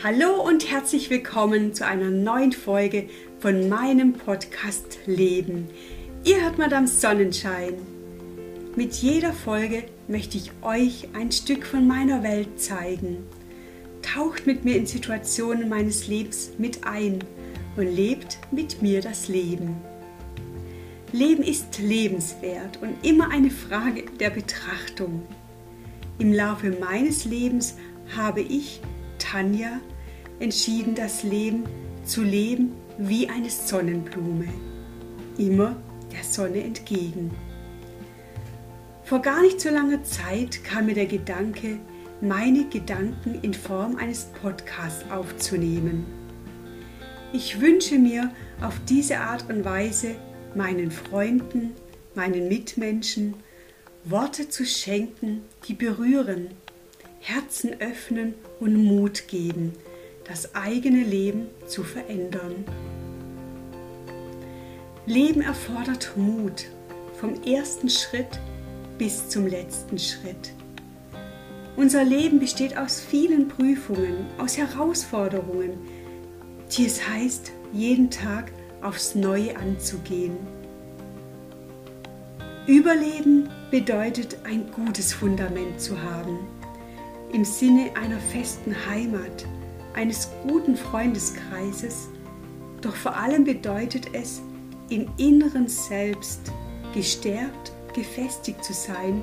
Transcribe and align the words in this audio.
Hallo 0.00 0.40
und 0.46 0.70
herzlich 0.70 1.10
willkommen 1.10 1.74
zu 1.74 1.84
einer 1.84 2.08
neuen 2.08 2.52
Folge 2.52 3.08
von 3.40 3.68
meinem 3.68 4.12
Podcast 4.12 4.96
Leben. 5.06 5.66
Ihr 6.22 6.40
hört 6.40 6.56
Madame 6.56 6.86
Sonnenschein. 6.86 7.74
Mit 8.76 8.94
jeder 8.94 9.32
Folge 9.32 9.82
möchte 10.06 10.36
ich 10.36 10.52
euch 10.62 11.08
ein 11.14 11.32
Stück 11.32 11.66
von 11.66 11.88
meiner 11.88 12.22
Welt 12.22 12.60
zeigen. 12.60 13.26
Taucht 14.00 14.46
mit 14.46 14.64
mir 14.64 14.76
in 14.76 14.86
Situationen 14.86 15.68
meines 15.68 16.06
Lebens 16.06 16.52
mit 16.58 16.86
ein 16.86 17.18
und 17.76 17.92
lebt 17.92 18.38
mit 18.52 18.80
mir 18.80 19.00
das 19.00 19.26
Leben. 19.26 19.78
Leben 21.10 21.42
ist 21.42 21.76
lebenswert 21.80 22.78
und 22.80 23.04
immer 23.04 23.32
eine 23.32 23.50
Frage 23.50 24.04
der 24.20 24.30
Betrachtung. 24.30 25.26
Im 26.20 26.32
Laufe 26.32 26.70
meines 26.70 27.24
Lebens 27.24 27.74
habe 28.16 28.42
ich 28.42 28.80
Tanja 29.30 29.80
entschieden, 30.40 30.94
das 30.94 31.22
Leben 31.22 31.64
zu 32.02 32.22
leben 32.22 32.72
wie 32.96 33.28
eine 33.28 33.50
Sonnenblume, 33.50 34.48
immer 35.36 35.76
der 36.10 36.24
Sonne 36.24 36.64
entgegen. 36.64 37.30
Vor 39.04 39.20
gar 39.20 39.42
nicht 39.42 39.60
so 39.60 39.68
langer 39.68 40.02
Zeit 40.02 40.64
kam 40.64 40.86
mir 40.86 40.94
der 40.94 41.06
Gedanke, 41.06 41.78
meine 42.22 42.68
Gedanken 42.70 43.38
in 43.42 43.52
Form 43.52 43.96
eines 43.96 44.24
Podcasts 44.40 45.04
aufzunehmen. 45.10 46.06
Ich 47.34 47.60
wünsche 47.60 47.98
mir 47.98 48.32
auf 48.62 48.80
diese 48.88 49.18
Art 49.18 49.50
und 49.50 49.62
Weise 49.62 50.14
meinen 50.54 50.90
Freunden, 50.90 51.72
meinen 52.14 52.48
Mitmenschen 52.48 53.34
Worte 54.04 54.48
zu 54.48 54.64
schenken, 54.64 55.42
die 55.66 55.74
berühren, 55.74 56.48
Herzen 57.20 57.80
öffnen 57.80 58.34
und 58.60 58.74
Mut 58.74 59.28
geben, 59.28 59.72
das 60.26 60.54
eigene 60.54 61.02
Leben 61.02 61.48
zu 61.66 61.82
verändern. 61.82 62.64
Leben 65.06 65.40
erfordert 65.40 66.12
Mut 66.16 66.66
vom 67.18 67.42
ersten 67.42 67.88
Schritt 67.88 68.38
bis 68.98 69.28
zum 69.28 69.46
letzten 69.46 69.98
Schritt. 69.98 70.52
Unser 71.76 72.04
Leben 72.04 72.40
besteht 72.40 72.76
aus 72.76 73.00
vielen 73.00 73.48
Prüfungen, 73.48 74.26
aus 74.38 74.56
Herausforderungen, 74.56 75.78
die 76.76 76.86
es 76.86 77.08
heißt, 77.08 77.52
jeden 77.72 78.10
Tag 78.10 78.52
aufs 78.82 79.14
Neue 79.14 79.56
anzugehen. 79.56 80.36
Überleben 82.66 83.48
bedeutet 83.70 84.38
ein 84.44 84.70
gutes 84.72 85.12
Fundament 85.12 85.80
zu 85.80 86.00
haben 86.02 86.57
im 87.32 87.44
Sinne 87.44 87.90
einer 87.96 88.18
festen 88.18 88.74
Heimat, 88.88 89.46
eines 89.94 90.30
guten 90.46 90.76
Freundeskreises, 90.76 92.08
doch 92.80 92.94
vor 92.94 93.16
allem 93.16 93.44
bedeutet 93.44 94.14
es, 94.14 94.40
im 94.88 95.06
Inneren 95.18 95.68
selbst 95.68 96.52
gestärkt, 96.94 97.72
gefestigt 97.94 98.64
zu 98.64 98.72
sein, 98.72 99.22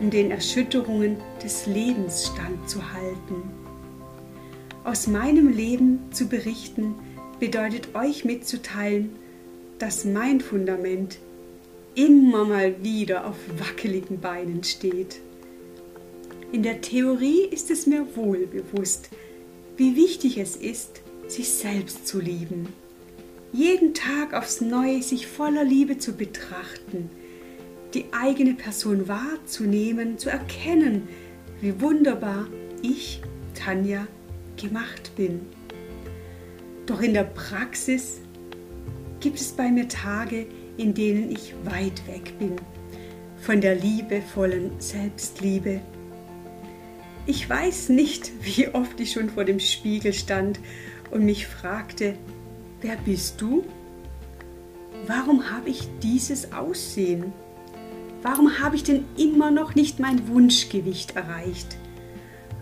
um 0.00 0.10
den 0.10 0.30
Erschütterungen 0.30 1.16
des 1.42 1.66
Lebens 1.66 2.26
standzuhalten. 2.32 3.42
Aus 4.84 5.06
meinem 5.06 5.48
Leben 5.48 6.00
zu 6.10 6.26
berichten 6.26 6.94
bedeutet 7.40 7.94
euch 7.94 8.24
mitzuteilen, 8.24 9.16
dass 9.78 10.04
mein 10.04 10.40
Fundament 10.40 11.18
immer 11.94 12.44
mal 12.44 12.82
wieder 12.82 13.26
auf 13.26 13.36
wackeligen 13.58 14.20
Beinen 14.20 14.62
steht. 14.64 15.20
In 16.52 16.62
der 16.62 16.82
Theorie 16.82 17.46
ist 17.50 17.70
es 17.70 17.86
mir 17.86 18.14
wohl 18.14 18.46
bewusst, 18.46 19.08
wie 19.78 19.96
wichtig 19.96 20.36
es 20.36 20.54
ist, 20.54 21.00
sich 21.26 21.48
selbst 21.48 22.06
zu 22.06 22.20
lieben. 22.20 22.68
Jeden 23.54 23.94
Tag 23.94 24.34
aufs 24.34 24.60
Neue 24.60 25.02
sich 25.02 25.26
voller 25.26 25.64
Liebe 25.64 25.96
zu 25.96 26.12
betrachten, 26.12 27.08
die 27.94 28.04
eigene 28.12 28.52
Person 28.52 29.08
wahrzunehmen, 29.08 30.18
zu 30.18 30.28
erkennen, 30.28 31.08
wie 31.62 31.80
wunderbar 31.80 32.46
ich, 32.82 33.22
Tanja, 33.54 34.06
gemacht 34.60 35.12
bin. 35.16 35.40
Doch 36.84 37.00
in 37.00 37.14
der 37.14 37.24
Praxis 37.24 38.20
gibt 39.20 39.40
es 39.40 39.52
bei 39.52 39.70
mir 39.70 39.88
Tage, 39.88 40.46
in 40.76 40.92
denen 40.92 41.30
ich 41.30 41.54
weit 41.64 42.06
weg 42.06 42.38
bin 42.38 42.56
von 43.42 43.60
der 43.60 43.74
liebevollen 43.74 44.70
Selbstliebe 44.78 45.80
ich 47.26 47.48
weiß 47.48 47.90
nicht, 47.90 48.32
wie 48.42 48.68
oft 48.68 48.98
ich 49.00 49.12
schon 49.12 49.30
vor 49.30 49.44
dem 49.44 49.60
Spiegel 49.60 50.12
stand 50.12 50.60
und 51.10 51.24
mich 51.24 51.46
fragte, 51.46 52.14
wer 52.80 52.96
bist 52.96 53.40
du? 53.40 53.64
Warum 55.06 55.50
habe 55.50 55.68
ich 55.68 55.88
dieses 56.02 56.52
Aussehen? 56.52 57.32
Warum 58.22 58.60
habe 58.60 58.76
ich 58.76 58.84
denn 58.84 59.04
immer 59.16 59.50
noch 59.50 59.74
nicht 59.74 59.98
mein 59.98 60.28
Wunschgewicht 60.28 61.16
erreicht? 61.16 61.76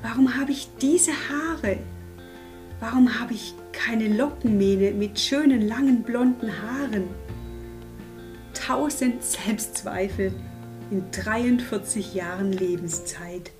Warum 0.02 0.36
habe 0.36 0.52
ich 0.52 0.68
diese 0.80 1.12
Haare? 1.12 1.78
Warum 2.80 3.20
habe 3.20 3.34
ich 3.34 3.54
keine 3.72 4.08
Lockenmähne 4.08 4.92
mit 4.92 5.20
schönen 5.20 5.60
langen 5.60 6.02
blonden 6.02 6.50
Haaren? 6.62 7.08
Tausend 8.54 9.22
Selbstzweifel 9.22 10.32
in 10.90 11.04
43 11.10 12.14
Jahren 12.14 12.52
Lebenszeit. 12.52 13.52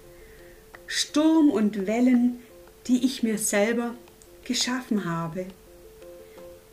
Sturm 0.92 1.50
und 1.50 1.86
Wellen, 1.86 2.40
die 2.88 3.04
ich 3.04 3.22
mir 3.22 3.38
selber 3.38 3.94
geschaffen 4.42 5.04
habe. 5.04 5.46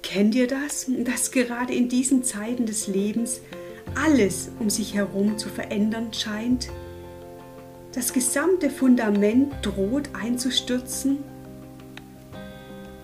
Kennt 0.02 0.34
ihr 0.34 0.48
das, 0.48 0.88
dass 1.04 1.30
gerade 1.30 1.76
in 1.76 1.88
diesen 1.88 2.24
Zeiten 2.24 2.66
des 2.66 2.88
Lebens 2.88 3.42
alles 3.94 4.50
um 4.58 4.72
sich 4.72 4.96
herum 4.96 5.38
zu 5.38 5.50
verändern 5.50 6.16
scheint? 6.16 6.70
Das 7.94 8.12
gesamte 8.12 8.72
Fundament 8.72 9.54
droht 9.62 10.10
einzustürzen? 10.20 11.20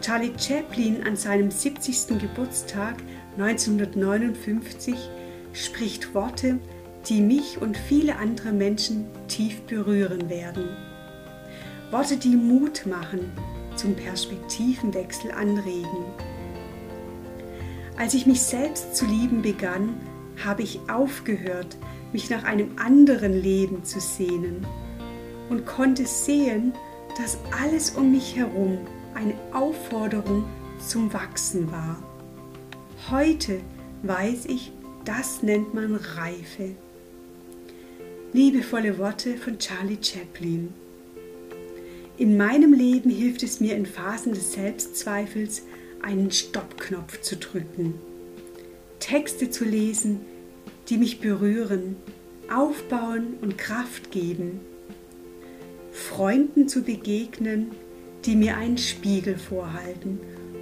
Charlie 0.02 0.34
Chaplin 0.36 1.04
an 1.04 1.16
seinem 1.16 1.52
70. 1.52 2.18
Geburtstag 2.20 2.96
1959 3.38 4.96
spricht 5.54 6.16
Worte, 6.16 6.58
die 7.08 7.22
mich 7.22 7.62
und 7.62 7.78
viele 7.78 8.16
andere 8.16 8.52
Menschen 8.52 9.06
tief 9.28 9.62
berühren 9.62 10.28
werden. 10.32 10.93
Worte, 11.94 12.18
die 12.18 12.36
Mut 12.36 12.88
machen, 12.88 13.32
zum 13.76 13.94
Perspektivenwechsel 13.94 15.32
anregen. 15.32 16.06
Als 17.98 18.16
ich 18.16 18.26
mich 18.26 18.42
selbst 18.42 18.96
zu 18.96 19.06
lieben 19.06 19.44
begann, 19.44 19.96
habe 20.44 20.64
ich 20.64 20.80
aufgehört, 20.92 21.78
mich 22.12 22.32
nach 22.32 22.46
einem 22.46 22.72
anderen 22.80 23.40
Leben 23.40 23.84
zu 23.84 24.00
sehnen 24.00 24.66
und 25.52 25.68
konnte 25.68 26.08
sehen, 26.08 26.74
dass 27.22 27.38
alles 27.62 27.92
um 27.92 28.12
mich 28.12 28.36
herum 28.36 28.80
eine 29.14 29.36
Aufforderung 29.54 30.46
zum 30.80 31.14
Wachsen 31.14 31.72
war. 31.72 32.02
Heute 33.12 33.60
weiß 34.02 34.46
ich, 34.48 34.72
das 35.06 35.44
nennt 35.44 35.76
man 35.76 35.94
Reife. 35.94 36.72
Liebevolle 38.34 38.98
Worte 38.98 39.38
von 39.38 39.60
Charlie 39.60 40.00
Chaplin. 40.02 40.74
In 42.16 42.38
meinem 42.38 42.74
Leben 42.74 43.10
hilft 43.10 43.42
es 43.42 43.60
mir 43.60 43.76
in 43.76 43.88
Phasen 43.88 44.34
des 44.34 44.54
Selbstzweifels, 44.54 45.64
einen 46.04 46.30
Stoppknopf 46.30 47.22
zu 47.22 47.38
drücken, 47.38 47.96
Texte 49.00 49.50
zu 49.50 49.66
lesen, 49.66 50.20
die 50.90 50.98
mich 50.98 51.22
berühren, 51.22 51.96
aufbauen 52.54 53.34
und 53.42 53.58
Kraft 53.58 54.12
geben, 54.12 54.60
Freunden 55.92 56.68
zu 56.68 56.84
begegnen, 56.84 57.72
die 58.26 58.36
mir 58.36 58.58
einen 58.58 58.78
Spiegel 58.78 59.36
vorhalten 59.36 60.20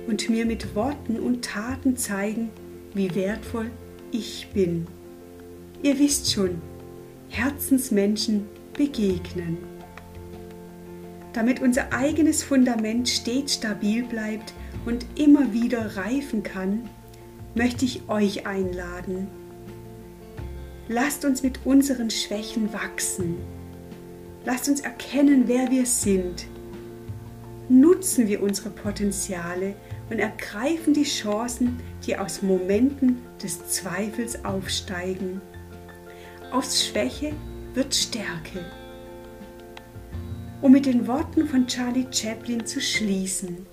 und 0.08 0.30
mir 0.30 0.46
mit 0.46 0.74
Worten 0.74 1.20
und 1.20 1.44
Taten 1.44 1.98
zeigen, 1.98 2.50
wie 2.94 3.14
wertvoll 3.14 3.70
ich 4.12 4.48
bin. 4.54 4.88
Ihr 5.84 6.00
wisst 6.00 6.32
schon, 6.32 6.62
Herzensmenschen 7.28 8.46
begegnen 8.78 9.58
damit 11.34 11.62
unser 11.62 11.94
eigenes 11.94 12.44
Fundament 12.44 13.08
stets 13.08 13.56
stabil 13.56 14.04
bleibt 14.04 14.54
und 14.86 15.06
immer 15.16 15.54
wieder 15.54 15.96
reifen 15.96 16.44
kann, 16.44 16.90
möchte 17.56 17.86
ich 17.86 18.10
euch 18.10 18.46
einladen. 18.48 19.28
Lasst 20.88 21.24
uns 21.26 21.44
mit 21.44 21.66
unseren 21.66 22.10
Schwächen 22.10 22.74
wachsen. 22.74 23.38
Lasst 24.46 24.68
uns 24.68 24.82
erkennen, 24.82 25.44
wer 25.46 25.70
wir 25.70 25.86
sind. 25.86 26.48
Nutzen 27.70 28.28
wir 28.28 28.42
unsere 28.44 28.70
Potenziale 28.70 29.76
und 30.10 30.20
ergreifen 30.20 30.94
die 30.94 31.04
Chancen, 31.04 31.80
die 32.06 32.18
aus 32.18 32.42
Momenten 32.42 33.22
des 33.42 33.66
Zweifels 33.70 34.44
aufsteigen. 34.44 35.42
Aus 36.52 36.86
Schwäche 36.86 37.32
wird 37.74 37.96
Stärke. 37.96 38.66
Um 40.62 40.72
mit 40.72 40.86
den 40.86 41.08
Worten 41.08 41.48
von 41.48 41.68
Charlie 41.68 42.08
Chaplin 42.12 42.66
zu 42.66 42.80
schließen. 42.80 43.66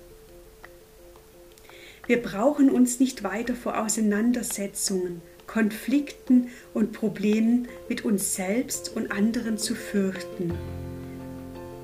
Wir 2.07 2.21
brauchen 2.21 2.71
uns 2.71 2.99
nicht 2.99 3.23
weiter 3.23 3.53
vor 3.53 3.79
Auseinandersetzungen, 3.83 5.21
Konflikten 5.45 6.49
und 6.73 6.91
Problemen 6.91 7.67
mit 7.87 8.03
uns 8.03 8.35
selbst 8.35 8.95
und 8.95 9.11
anderen 9.11 9.57
zu 9.57 9.75
fürchten. 9.75 10.53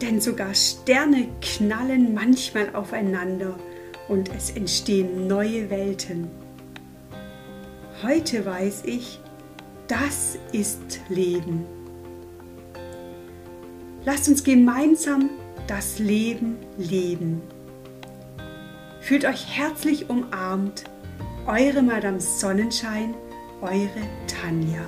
Denn 0.01 0.19
sogar 0.19 0.53
Sterne 0.55 1.29
knallen 1.41 2.13
manchmal 2.13 2.75
aufeinander 2.75 3.57
und 4.07 4.33
es 4.35 4.49
entstehen 4.51 5.27
neue 5.27 5.69
Welten. 5.69 6.27
Heute 8.03 8.45
weiß 8.45 8.83
ich, 8.85 9.19
das 9.87 10.37
ist 10.51 10.99
Leben. 11.09 11.84
Lasst 14.05 14.29
uns 14.29 14.43
gemeinsam 14.43 15.31
das 15.67 15.97
Leben 15.97 16.57
leben. 16.77 17.41
Fühlt 19.01 19.25
euch 19.25 19.47
herzlich 19.57 20.09
umarmt. 20.09 20.83
Eure 21.47 21.81
Madame 21.81 22.19
Sonnenschein, 22.21 23.15
eure 23.61 23.89
Tanja. 24.27 24.85